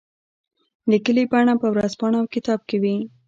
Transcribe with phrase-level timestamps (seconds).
[0.91, 2.97] لیکلي بڼه په ورځپاڼه او کتاب کې وي.